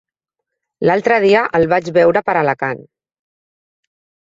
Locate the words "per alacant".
2.31-2.83